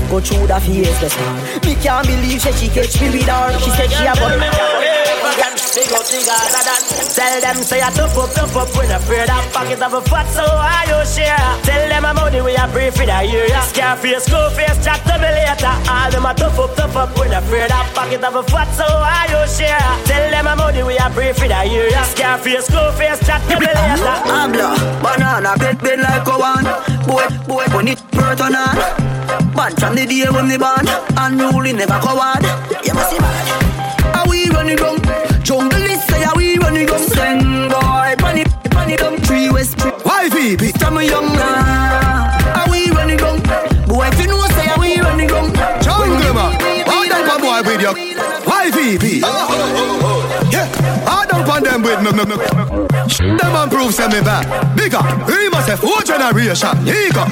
go 0.10 0.20
through 0.20 0.48
the 0.48 0.60
face 0.60 1.00
the 1.00 1.10
star 1.10 1.34
Me 1.64 1.76
can't 1.78 2.06
believe 2.08 2.42
say 2.42 2.52
she 2.58 2.68
catch 2.68 3.00
me 3.00 3.10
with 3.14 3.30
her. 3.30 3.54
She 3.62 3.70
said 3.78 3.90
she 3.94 4.06
a 4.06 4.14
bun. 4.18 4.42
The 5.70 5.86
Tell 7.16 7.42
them 7.42 7.62
say 7.62 7.82
I 7.82 7.92
tough 7.92 8.18
up, 8.18 8.34
tough 8.34 8.56
up 8.58 8.76
When 8.76 8.90
afraid 8.90 9.30
of 9.30 9.46
pocket 9.54 9.82
of 9.82 9.94
a 9.94 10.02
fat 10.02 10.26
so 10.34 10.44
are 10.44 10.86
you 10.90 11.06
share. 11.06 11.38
Tell 11.64 11.88
them 11.88 12.06
I'm 12.06 12.16
money 12.16 12.42
we 12.42 12.58
are 12.58 12.68
brief 12.68 13.00
in 13.00 13.06
the 13.06 13.14
area 13.14 13.62
Scarface, 13.70 14.28
go 14.30 14.50
face, 14.50 14.84
chat 14.84 15.00
to 15.06 15.16
me 15.22 15.30
later. 15.30 15.74
All 15.88 16.10
them 16.10 16.26
a 16.26 16.34
tough 16.34 16.58
up, 16.58 16.76
tough 16.76 16.96
up 16.96 17.18
When 17.18 17.32
afraid 17.32 17.72
of 17.72 17.86
pocket 17.94 18.24
of 18.24 18.36
a 18.36 18.44
fat 18.44 18.68
so 18.74 18.84
are 18.84 19.30
you 19.30 19.46
share. 19.48 19.78
Tell 20.10 20.26
them 20.32 20.48
I'm 20.48 20.58
money 20.58 20.84
we 20.84 20.98
are 20.98 21.12
brief 21.12 21.42
in 21.44 21.50
the 21.50 21.62
area 21.62 22.04
Scarface, 22.04 22.70
go 22.70 22.92
face, 22.98 23.22
chat 23.26 23.42
to 23.50 23.60
me 23.60 23.68
later. 23.68 24.16
Habla, 24.26 24.74
banana, 25.06 25.54
bed 25.58 25.78
bed 25.80 26.00
like 26.00 26.28
a 26.28 26.36
one. 26.36 26.66
Boy, 27.06 27.30
boy, 27.46 27.66
when 27.76 27.88
it 27.90 28.00
hurt 28.18 28.42
on 28.42 29.19
Bad 29.56 29.80
from 29.80 29.96
the 29.96 30.06
day 30.06 30.26
when 30.30 30.48
me 30.48 30.58
born 30.58 30.86
Unruly 31.18 31.74
never 31.74 32.00
coward 32.00 32.44
You 32.86 32.94
must 32.94 33.10
see 33.12 33.20
bad 33.20 34.16
Are 34.16 34.30
we 34.30 34.50
running 34.50 34.78
down? 34.78 34.98
Jungle 35.44 35.82
is 35.82 36.04
say 36.06 36.24
are 36.24 36.36
we 36.36 36.58
running 36.58 36.86
down? 36.88 37.00
Send 37.00 37.72
boy, 37.72 38.16
bunny, 38.20 38.44
bunny 38.70 38.96
down 38.96 39.18
Three 39.18 39.50
west, 39.50 39.80
Why 40.04 40.30
VP? 40.30 40.72
From 40.80 40.98
a 40.98 41.04
young 41.04 41.26
man. 41.36 42.58
Are 42.58 42.70
we 42.72 42.90
running 42.92 43.18
down? 43.18 43.42
Boy, 43.88 44.08
if 44.08 44.20
you 44.22 44.28
know 44.28 44.42
say 44.58 44.68
are 44.70 44.80
we 44.80 45.00
running 45.00 45.28
down? 45.28 45.54
Jungle 45.82 46.34
man, 46.34 46.54
how 46.86 47.04
them 47.08 47.42
boy 47.42 47.62
with 47.70 47.82
you? 47.82 47.94
Why 48.46 48.72
VP? 48.72 49.22
Oh, 49.24 49.30
oh, 49.30 50.00
oh, 50.04 50.50
yeah, 50.52 50.66
how 51.06 51.26
them 51.26 51.50
on 51.50 51.64
them 51.64 51.82
with 51.82 52.02
me, 52.02 52.12
me, 52.12 52.26
me. 52.26 53.38
Them 53.38 53.54
man 53.54 53.70
prove 53.70 53.94
say 53.94 54.08
me 54.08 54.22
back. 54.22 54.46
Bigger, 54.76 55.02
he 55.32 55.50
must 55.50 55.70
have 55.70 55.80
four 55.80 56.02
generation. 56.02 56.78
He 56.86 57.10
go. 57.12 57.26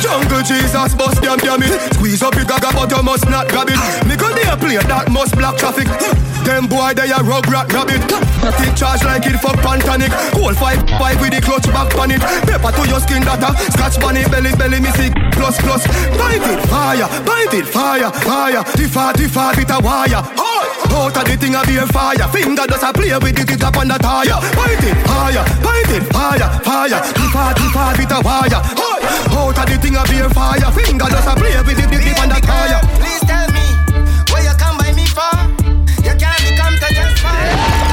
Jungle 0.00 0.42
Jesus, 0.42 0.94
bust 0.94 1.22
damn 1.22 1.38
damn 1.38 1.62
it. 1.62 1.94
Squeeze 1.94 2.22
up 2.22 2.34
big 2.34 2.46
gaga, 2.46 2.70
but 2.72 2.90
you 2.90 3.02
must 3.02 3.28
not 3.28 3.48
grab 3.48 3.68
it. 3.68 3.80
Me 4.06 4.14
be 4.16 4.42
a 4.46 4.56
player 4.56 4.82
that 4.86 5.10
must 5.10 5.34
block 5.36 5.56
traffic. 5.56 5.88
Them 6.44 6.66
boy 6.66 6.94
they 6.94 7.10
a 7.10 7.18
rug 7.20 7.46
rat 7.48 7.72
rabbit. 7.72 8.00
Take 8.56 8.74
charge 8.76 9.04
like 9.04 9.26
it 9.26 9.36
for 9.42 9.52
pantanic. 9.60 10.14
Cold 10.32 10.56
five 10.56 10.80
five 10.96 11.20
with 11.20 11.34
the 11.34 11.40
clutch 11.40 11.66
back 11.74 11.92
on 11.98 12.10
it. 12.10 12.22
Pepper 12.46 12.72
to 12.72 12.88
your 12.88 13.00
skin 13.00 13.22
data. 13.22 13.52
Scratch 13.72 14.00
bunny 14.00 14.24
belly 14.30 14.54
belly 14.56 14.80
sick 14.96 15.12
plus 15.32 15.60
plus. 15.60 15.86
Bite 16.16 16.46
it 16.46 16.62
fire, 16.68 17.08
bite 17.26 17.54
it 17.54 17.66
fire, 17.66 18.10
fire. 18.24 18.62
Differ 18.76 19.12
differ 19.12 19.52
bit 19.56 19.70
a 19.70 19.78
wire. 19.82 20.22
Oh! 20.38 20.57
Out 20.92 21.16
of 21.16 21.24
the 21.24 21.36
thing 21.36 21.54
a 21.54 21.62
be 21.64 21.76
a 21.76 21.86
fire. 21.86 22.28
Finger 22.28 22.66
does 22.66 22.82
a 22.82 22.92
play 22.92 23.12
with 23.16 23.38
it, 23.38 23.50
it 23.50 23.62
up 23.62 23.76
on 23.76 23.88
the 23.88 23.98
tire. 23.98 24.38
Bite 24.56 24.84
it 24.84 24.96
fire, 25.06 25.44
bite 25.62 25.92
it 25.94 26.04
fire, 26.12 26.48
fire. 26.64 27.00
Differ 27.16 27.48
differ 27.56 27.88
bit 27.96 28.12
a 28.12 28.18
wire. 28.20 28.60
Out 29.32 29.58
of 29.58 29.66
the 29.66 29.76
thing 29.80 29.96
a 29.96 30.02
be 30.08 30.18
a 30.18 30.28
fire. 30.30 30.70
Finger 30.72 31.08
does 31.08 31.26
a 31.26 31.34
play 31.36 31.56
with 31.64 31.78
it, 31.78 31.92
it 31.92 32.12
up 32.12 32.22
on 32.22 32.28
the 32.28 32.40
tire. 32.40 32.80
Please 33.00 33.22
tell 33.24 33.48
me 33.52 33.66
where 34.32 34.44
you 34.44 34.54
come 34.58 34.76
by 34.78 34.92
me 34.92 35.06
for. 35.06 35.32
You 36.04 36.14
can't 36.16 36.42
become 36.44 36.74
to 36.76 36.88
just 36.94 37.18
fine. 37.22 37.87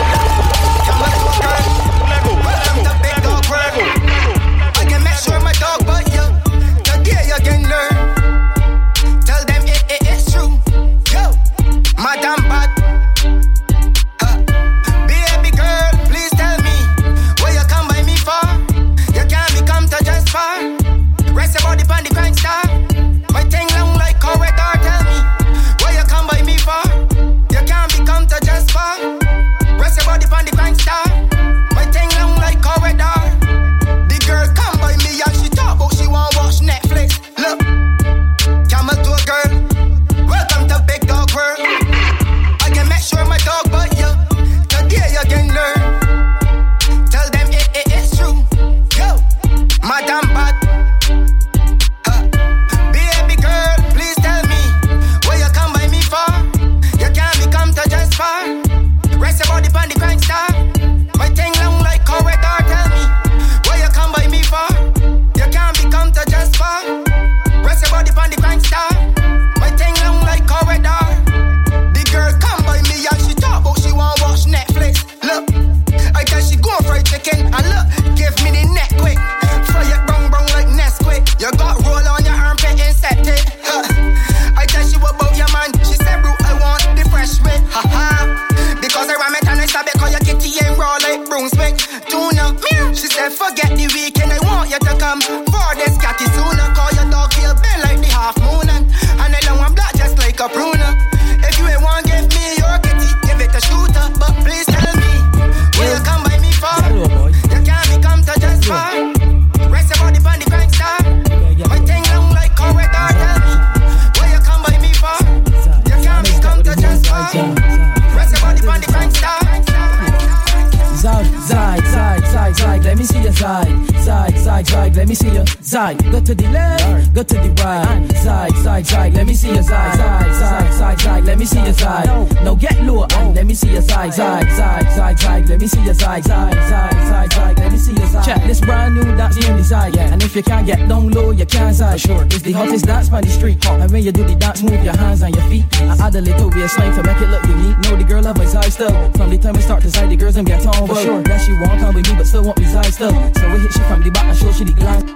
Zag, 121.06 121.24
zag, 121.48 121.86
zag, 121.86 122.26
zag, 122.32 122.58
zag, 122.58 122.84
let 122.84 122.98
me 122.98 123.04
see 123.04 123.22
your 123.22 123.32
zag. 123.32 123.68
Zag, 124.02 124.36
zag, 124.40 124.66
zag, 124.66 124.96
let 124.96 125.08
me 125.08 125.14
see 125.14 125.30
your 125.30 125.46
zag. 125.62 125.98
Go 126.12 126.20
to 126.20 126.34
the 126.34 126.50
left, 126.50 127.14
go 127.14 127.22
to 127.22 127.36
the 127.36 127.50
right. 127.62 128.12
Zag, 128.24 128.56
zag, 128.64 128.84
zag, 128.84 129.14
let 129.14 129.28
me 129.28 129.36
see 129.36 129.54
your 129.54 129.62
zag. 129.62 129.96
Zag, 129.98 130.34
zag, 130.34 130.74
zag, 130.74 131.00
zag, 131.00 131.24
let 131.26 131.38
me 131.38 131.46
see 131.46 131.62
your 131.62 131.74
zag. 131.74 132.08
No, 132.44 132.56
get 132.56 132.82
low 132.82 133.06
let 133.36 133.46
me 133.46 133.54
see 133.54 133.70
your 133.70 133.82
zag. 133.82 134.14
Zag, 134.14 134.50
zag, 134.52 134.92
zag, 134.96 135.20
zag, 135.20 135.50
let 135.50 135.60
me 135.60 135.68
see 135.68 135.84
your 135.84 135.94
zag. 135.94 136.24
Zag, 136.24 136.54
zag, 136.54 136.92
zag, 136.94 137.34
zag, 137.34 137.58
let 137.60 137.72
me 137.72 137.78
see 137.78 137.94
your 137.94 138.08
zag. 138.08 138.26
Check 138.26 138.44
this 138.48 138.62
brand 138.62 138.96
new 138.96 139.04
dance 139.16 139.38
in 139.38 139.58
the 139.58 139.64
zag. 139.64 139.98
And 139.98 140.24
if 140.24 140.36
you 140.36 140.42
can't 140.42 140.66
get 140.66 140.88
down 140.90 141.10
low, 141.12 141.32
you 141.32 141.46
can't 141.46 141.76
zag. 141.76 142.00
Sure, 142.00 142.24
it's 142.24 142.42
the 142.42 142.54
hottest 142.54 142.86
dance 142.86 143.10
by 143.10 143.22
the 143.22 143.30
street. 143.30 143.64
And 143.68 143.92
when 143.92 144.04
you 144.04 144.12
do 144.12 144.24
the 144.24 144.36
dance, 144.36 144.64
move 144.64 144.84
your 144.84 144.96
hands 144.96 145.22
and 145.22 145.36
your 145.36 145.44
feet. 145.50 145.66
I 145.82 146.08
add 146.08 146.16
a 146.16 146.22
little 146.22 146.50
bit 146.50 146.64
of 146.64 146.72
slang 146.72 146.96
to 146.96 147.04
make 147.04 147.22
it 147.22 147.30
look 147.30 147.44
unique. 147.46 147.78
Know 147.80 147.96
the 147.96 148.04
girl 148.04 148.24
love 148.24 148.38
my 148.38 148.46
side 148.46 148.72
still. 148.72 149.12
From 149.12 149.30
the 149.30 149.38
time 149.38 149.54
we 149.54 149.62
start 149.62 149.84
to 149.84 149.92
side, 149.92 150.10
the 150.10 150.16
girls 150.16 150.36
them 150.36 150.46
get 150.46 150.66
on 150.66 150.88
for 150.96 151.04
sure. 151.04 151.22
Yeah, 151.28 151.38
she 151.38 151.52
won't 151.54 151.80
come 151.80 151.96
with 151.96 152.10
me, 152.10 152.16
but 152.16 152.28
still 152.28 152.44
want 152.44 152.60
me 152.60 152.66
side 152.66 152.94
still. 152.94 153.12
So 153.12 153.54
we 153.54 153.60
hit 153.60 153.74
she 153.74 153.80
from 153.80 154.02
the 154.02 154.12
back 154.12 154.26
and 154.26 154.38
show 154.38 154.52
she 154.52 154.64
the 154.64 154.74
glance. 154.74 155.12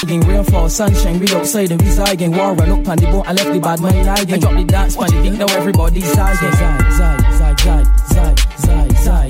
Getting 0.00 0.20
rainfall, 0.20 0.68
sunshine, 0.68 1.18
we 1.18 1.28
outside 1.34 1.70
and 1.70 1.80
we 1.80 1.88
zagging. 1.90 2.32
War 2.32 2.54
run 2.54 2.70
up 2.70 2.88
on 2.88 2.96
the 2.98 3.06
boat, 3.06 3.26
I 3.26 3.32
left 3.32 3.52
the 3.52 3.60
bad 3.60 3.80
man 3.80 4.06
lagging. 4.06 4.40
Drop 4.40 4.54
the 4.54 4.64
dance 4.64 4.96
on 4.96 5.08
the 5.08 5.22
beat, 5.22 5.38
now 5.38 5.46
everybody's 5.56 6.12
zagging. 6.12 6.52
Zag, 6.52 6.92
zag, 6.92 7.20
zag, 7.32 7.60
zag, 7.60 7.86
zag, 8.08 8.38
zag, 8.58 8.90
zag, 8.98 9.25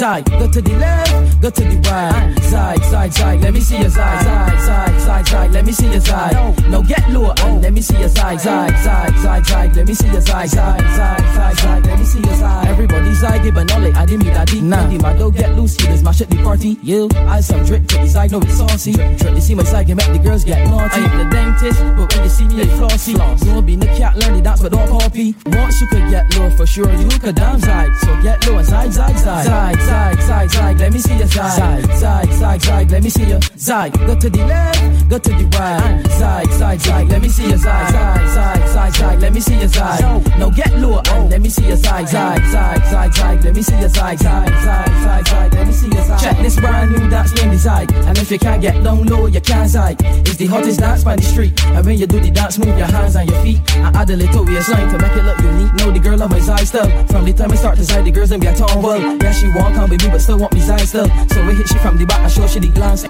Zag, 0.00 0.24
go 0.30 0.50
to 0.50 0.62
the 0.62 0.72
left, 0.78 1.42
go 1.42 1.50
to 1.50 1.60
the 1.60 1.76
right. 1.90 2.34
Zag, 2.44 2.82
zag, 2.84 3.12
zag, 3.12 3.42
let 3.42 3.52
me 3.52 3.60
see 3.60 3.78
your 3.78 3.90
zag, 3.90 4.22
zag, 4.22 4.60
zag, 4.60 5.00
zag, 5.00 5.26
zag, 5.26 5.52
let 5.52 5.66
me 5.66 5.72
see 5.72 5.90
your 5.90 6.00
zag. 6.00 6.32
No, 6.70 6.82
get 6.82 7.06
lower, 7.10 7.34
let 7.60 7.74
me 7.74 7.82
see 7.82 7.98
your 7.98 8.08
zag, 8.08 8.40
zag, 8.40 8.70
zag, 8.78 9.14
zag, 9.18 9.44
zag, 9.44 9.76
let 9.76 9.86
me 9.86 9.92
see 9.92 10.06
your 10.08 10.22
zag, 10.22 10.48
zag, 10.48 10.80
zag, 10.80 11.20
zag, 11.34 11.58
zag, 11.58 11.84
let 11.84 11.98
me 11.98 12.04
see 12.06 12.20
your 12.20 12.34
zag. 12.34 12.66
Everybody 12.66 13.12
zag, 13.14 13.42
give 13.42 13.56
a 13.56 13.64
like 13.64 13.94
I 13.94 14.06
didn't 14.06 14.24
meet 14.24 14.32
that 14.32 14.48
deep. 14.48 14.62
Nah, 14.62 14.86
my 14.86 15.12
dog 15.18 15.34
get 15.36 15.54
loose, 15.54 15.76
he 15.76 15.86
just 15.88 16.02
mash 16.02 16.22
at 16.22 16.30
the 16.30 16.42
party. 16.42 16.78
You, 16.82 17.10
I 17.14 17.42
some 17.42 17.62
drip 17.66 17.86
to 17.88 17.98
the 17.98 18.06
zag, 18.06 18.30
no 18.30 18.38
it's 18.40 18.56
saucy. 18.56 18.92
Drip, 18.92 19.18
drip, 19.18 19.34
you 19.34 19.40
see 19.42 19.54
my 19.54 19.64
zag, 19.64 19.90
and 19.90 19.98
make 19.98 20.12
the 20.12 20.18
girl 20.18 20.29
girls 20.30 20.44
get 20.44 20.64
naughty. 20.68 20.94
I 20.94 21.04
ain't 21.04 21.18
the 21.18 21.26
dentist, 21.34 21.80
but 21.96 22.14
when 22.14 22.24
you 22.24 22.30
see 22.30 22.46
me, 22.46 22.54
they 22.62 22.70
flossy. 22.76 23.14
Don't 23.14 23.66
be 23.66 23.74
the 23.76 23.86
cat, 23.86 24.16
learn 24.16 24.34
the 24.34 24.42
dance, 24.42 24.62
but 24.62 24.72
don't 24.72 24.88
copy. 24.88 25.34
Once 25.46 25.80
you 25.80 25.86
could 25.88 26.06
get 26.10 26.24
low 26.36 26.50
for 26.50 26.66
sure, 26.66 26.92
you 26.94 27.08
could 27.18 27.34
dance 27.34 27.64
side. 27.64 27.90
So 28.02 28.22
get 28.22 28.46
low 28.46 28.58
and 28.58 28.66
side, 28.66 28.92
side, 28.94 29.18
side. 29.18 29.46
Side, 29.46 29.80
side, 29.80 30.22
side, 30.22 30.50
side, 30.50 30.78
let 30.78 30.92
me 30.92 30.98
see 30.98 31.16
your 31.16 31.26
side. 31.26 31.52
Side, 31.52 31.84
side, 31.98 32.32
side, 32.32 32.62
side, 32.62 32.90
let 32.90 33.02
me 33.02 33.10
see 33.10 33.24
your 33.24 33.40
side. 33.56 33.92
Go 34.06 34.14
to 34.14 34.30
the 34.30 34.44
left, 34.46 35.08
go 35.08 35.18
to 35.18 35.30
the 35.30 35.46
right. 35.58 36.06
Side, 36.12 36.52
side, 36.52 36.80
side, 36.80 37.08
let 37.08 37.22
me 37.22 37.28
see 37.28 37.48
your 37.48 37.58
side. 37.58 37.90
Side, 37.90 38.28
side, 38.28 38.68
side, 38.68 38.94
side, 38.94 39.20
let 39.20 39.32
me 39.32 39.40
see 39.40 39.58
your 39.58 39.68
side. 39.68 40.00
Now 40.38 40.50
get 40.50 40.72
low 40.78 41.00
and 41.10 41.30
let 41.30 41.40
me 41.40 41.48
see 41.48 41.66
your 41.66 41.76
side. 41.76 42.08
Side, 42.08 42.44
side, 42.46 42.84
side, 42.86 43.14
side, 43.14 43.44
let 43.44 43.54
me 43.54 43.62
see 43.62 43.78
your 43.80 43.88
side. 43.88 44.18
Side, 44.20 44.48
side, 44.48 44.88
side, 45.02 45.26
side, 45.26 45.54
let 45.54 45.66
me 45.66 45.72
see 45.72 45.88
your 45.88 46.04
side. 46.04 46.20
Check 46.20 46.36
this 46.38 46.56
brand 46.60 46.92
new 46.92 47.10
dance 47.10 47.32
in 47.42 47.50
the 47.50 47.58
side. 47.58 47.92
And 47.92 48.16
if 48.18 48.30
you 48.30 48.38
can't 48.38 48.62
get 48.62 48.82
down 48.84 49.04
low, 49.06 49.26
you 49.26 49.40
can't 49.40 49.68
side. 49.68 49.98
It's 50.26 50.36
the 50.36 50.46
hottest 50.46 50.80
dance 50.80 51.04
by 51.04 51.16
the 51.16 51.22
street. 51.22 51.62
And 51.66 51.84
when 51.84 51.98
you 51.98 52.06
do 52.06 52.20
the 52.20 52.30
dance, 52.30 52.58
move 52.58 52.76
your 52.76 52.86
hands 52.86 53.16
and 53.16 53.28
your 53.28 53.40
feet. 53.42 53.60
I 53.76 53.90
add 53.94 54.10
a 54.10 54.16
little 54.16 54.46
slang 54.62 54.88
to 54.90 54.98
make 54.98 55.16
it 55.16 55.24
look 55.24 55.38
unique. 55.40 55.74
Know 55.74 55.90
the 55.90 55.98
girl 55.98 56.18
love 56.18 56.30
my 56.30 56.40
side 56.40 56.66
still. 56.66 56.88
From 57.06 57.24
the 57.24 57.32
time 57.32 57.50
we 57.50 57.56
start 57.56 57.76
to 57.78 57.84
side, 57.84 58.04
the 58.04 58.10
girls 58.10 58.30
them 58.30 58.40
get 58.40 58.60
on 58.60 58.82
well. 58.82 59.00
Yeah, 59.00 59.32
she 59.32 59.48
won't 59.48 59.74
come 59.74 59.90
with 59.90 60.02
me, 60.02 60.10
but 60.10 60.20
still 60.20 60.38
want 60.38 60.52
me 60.52 60.60
side 60.60 60.86
still. 60.86 61.08
So 61.28 61.46
we 61.46 61.54
hit 61.54 61.68
she 61.68 61.78
from 61.78 61.96
the 61.96 62.06
back 62.06 62.20
and 62.20 62.32
show 62.32 62.46
she 62.46 62.60
the 62.60 62.68
glance. 62.68 63.04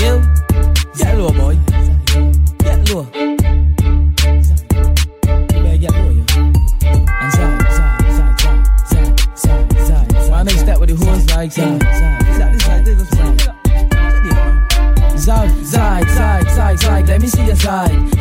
You, 0.00 0.22
get 0.98 1.16
low, 1.18 1.30
boy. 1.32 1.58
Get 2.58 2.88
low. 2.90 3.06
You 3.14 3.36
better 5.62 5.78
get 5.78 5.92
low, 5.92 6.10
yeah. 6.10 6.24
And 7.22 7.32
side, 7.32 7.72
side, 7.72 8.00
side, 8.16 8.40
side, 8.88 9.20
side, 9.36 9.38
side, 9.38 10.08
side. 10.12 10.30
My 10.30 10.42
next 10.42 10.60
step 10.60 10.78
with 10.78 10.90
the 10.90 10.96
horse 11.04 11.26
like 11.34 11.52
side, 11.52 11.82
side, 11.82 12.15
side 17.66 18.15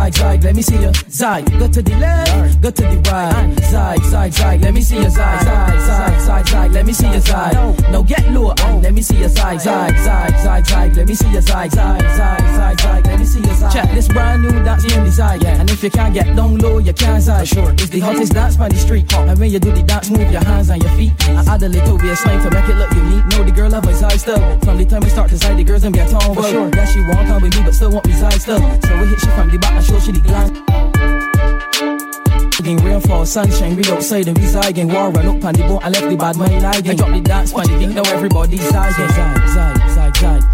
zag. 0.00 0.14
Zag, 0.14 0.14
zag, 0.14 0.14
zag, 0.14 0.44
let 0.44 0.56
me 0.56 0.62
see 0.62 0.80
your 0.80 0.92
zag. 1.08 1.44
Go 1.58 1.68
to 1.68 1.82
the 1.82 1.94
left, 1.96 2.60
go 2.62 2.70
to 2.70 2.82
the 2.82 3.10
right. 3.10 3.64
Zag, 3.64 4.02
zag, 4.04 4.32
zag, 4.32 4.60
let 4.62 4.74
me 4.74 4.80
see 4.80 4.96
your 4.96 5.10
zag. 5.10 5.42
Zag, 5.42 5.80
zag, 5.80 6.20
zag, 6.20 6.48
zag, 6.48 6.72
let 6.72 6.86
me 6.86 6.92
see 6.92 7.06
your 7.06 7.20
zag. 7.20 7.52
Now 7.90 8.02
get 8.02 8.30
low 8.30 8.54
let 8.82 8.94
me 8.94 9.02
see 9.02 9.18
your 9.18 9.28
zag. 9.28 9.60
Zag, 9.60 9.96
zag, 9.98 10.30
zag, 10.42 10.66
zag, 10.66 10.96
let 10.96 11.06
me 11.06 11.14
see 11.14 11.30
your 11.30 11.42
zag. 11.42 11.70
Zag, 11.70 12.00
zag, 12.16 12.40
zag, 12.56 12.80
zag, 12.80 13.06
let 13.06 13.18
me 13.18 13.24
see 13.24 13.40
your 13.40 13.54
zag. 13.54 13.72
Check 13.72 13.94
this 13.94 14.08
brand 14.08 14.42
new 14.42 14.50
dance 14.64 14.84
in 14.84 15.04
the 15.04 15.10
zag. 15.10 15.44
And 15.44 15.70
if 15.70 15.82
you 15.82 15.90
can't 15.90 16.14
get 16.14 16.34
down 16.34 16.58
low, 16.58 16.78
you 16.78 16.92
can't 16.92 17.22
zag. 17.22 17.46
Sure, 17.46 17.72
it's 17.72 17.88
the 17.88 18.00
hottest 18.00 18.32
dance 18.32 18.56
by 18.56 18.68
the 18.68 18.76
street. 18.76 19.12
And 19.12 19.38
when 19.38 19.50
you 19.50 19.58
do 19.58 19.72
the 19.72 19.82
dance, 19.82 20.10
move 20.10 20.30
your 20.30 20.44
hands 20.44 20.70
and 20.70 20.82
your 20.82 20.92
feet. 20.92 21.12
I 21.28 21.44
add 21.54 21.62
a 21.62 21.68
little 21.68 21.98
bit 21.98 22.10
of 22.10 22.18
slang 22.18 22.42
to 22.42 22.50
make 22.50 22.68
it 22.68 22.76
look 22.76 22.92
unique. 22.92 23.26
Know 23.26 23.44
the 23.44 23.52
girl 23.52 23.70
love 23.70 23.84
my 23.84 23.92
side 23.92 24.18
still. 24.18 24.40
From 24.60 24.78
the 24.78 24.84
time 24.84 25.02
we 25.02 25.10
start 25.10 25.30
to 25.30 25.38
side, 25.38 25.56
the 25.56 25.64
girls 25.64 25.82
them 25.82 25.92
get 25.92 26.12
on 26.14 26.34
for 26.34 26.42
sure. 26.44 26.70
Yeah, 26.74 26.84
she 26.86 27.00
won't 27.00 27.26
come 27.28 27.42
with 27.42 27.56
me, 27.56 27.62
but 27.64 27.74
still 27.74 27.90
want 27.92 28.06
me 28.06 28.12
side 28.14 28.40
still. 28.40 28.58
So 28.58 28.98
we 29.00 29.06
hit 29.08 29.20
she 29.20 29.28
from 29.36 29.50
the 29.50 29.58
back 29.58 29.82
show 29.90 29.98
she 29.98 30.12
the 30.12 30.20
glance. 30.20 30.50
Getting 32.56 32.76
rainfall, 32.84 33.26
sunshine, 33.26 33.76
we 33.76 33.84
outside 33.90 34.28
and 34.28 34.38
we 34.38 34.46
zagging. 34.46 34.88
War 34.88 35.10
run 35.10 35.26
up 35.26 35.44
on 35.44 35.54
the 35.54 35.64
boat, 35.66 35.82
I 35.82 35.88
left 35.88 36.08
the 36.08 36.16
bad 36.16 36.36
man 36.36 36.62
lagging. 36.62 36.96
Drop 36.96 37.10
the 37.10 37.20
dance 37.20 37.52
on 37.54 37.64
the 37.64 37.86
now 37.86 38.02
everybody's 38.12 38.68
zagging. 38.68 39.08
Zag, 39.08 39.48
zag, 39.48 39.78
zag, 39.90 39.90
zag, 39.90 40.16
zag, 40.16 40.16
zag, 40.16 40.49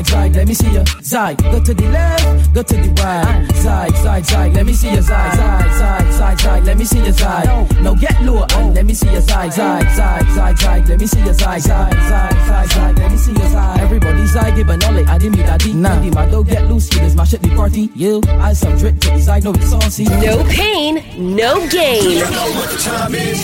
Zag, 0.00 0.08
zag, 0.08 0.32
zag, 0.32 0.34
let 0.36 0.48
me 0.48 0.54
see 0.54 0.72
your 0.72 0.84
zag. 1.02 1.36
Go 1.42 1.62
to 1.62 1.74
the 1.74 1.84
left, 1.90 2.54
go 2.54 2.62
to 2.62 2.74
the 2.74 2.88
right. 3.02 3.46
Zag, 3.56 3.94
zag, 3.96 4.24
zag, 4.24 4.54
let 4.54 4.64
me 4.64 4.72
see 4.72 4.90
your 4.90 5.02
zag. 5.02 5.34
Zag, 5.36 5.78
zag, 5.78 6.12
zag, 6.12 6.40
zag, 6.40 6.64
let 6.64 6.78
me 6.78 6.84
see 6.84 7.00
your 7.00 7.12
zag. 7.12 7.44
Now 7.82 7.94
get 7.94 8.18
low 8.22 8.46
and 8.54 8.74
let 8.74 8.86
me 8.86 8.94
see 8.94 9.10
your 9.12 9.20
zag. 9.20 9.52
Zag, 9.52 9.82
zag, 9.94 10.26
zag, 10.30 10.58
zag, 10.58 10.88
let 10.88 11.00
me 11.00 11.06
see 11.06 11.20
your 11.20 11.34
zag. 11.34 11.60
Zag, 11.60 11.92
zag, 11.92 12.32
zag, 12.46 12.70
zag, 12.70 12.98
let 12.98 13.10
me 13.12 13.18
see 13.18 13.32
your 13.32 13.48
zag. 13.48 13.80
Everybody's 13.80 14.32
zagging, 14.32 14.66
but 14.66 14.82
all 14.86 14.96
it, 14.96 15.06
I 15.06 15.18
didn't 15.18 15.36
mean 15.36 15.46
that 15.46 15.60
deep. 15.60 15.74
Nah, 15.74 16.00
my 16.00 16.26
dog 16.26 16.48
get 16.48 16.66
loose, 16.70 16.88
see 16.88 17.00
this 17.00 17.14
mash 17.14 17.34
at 17.34 17.42
the 17.42 17.50
party. 17.50 17.90
You, 17.94 18.22
I 18.26 18.54
some 18.54 18.78
drip 18.78 19.00
to 19.00 19.10
the 19.10 19.20
side, 19.20 19.44
no 19.44 19.52
it's 19.52 19.68
saucy. 19.68 20.04
No 20.04 20.42
pain, 20.44 21.04
no 21.18 21.68
gain. 21.68 22.22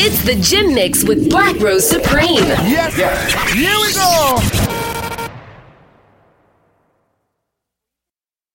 It's 0.00 0.24
the 0.24 0.36
Gym 0.36 0.74
Mix 0.74 1.04
with 1.04 1.28
Black 1.28 1.60
Rose 1.60 1.86
Supreme. 1.86 2.46
Yes, 2.64 2.94
here 3.52 3.76
we 3.78 3.92
go. 3.92 4.85